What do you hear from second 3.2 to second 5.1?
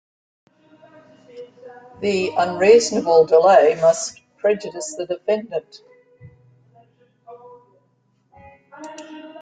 delay must prejudice the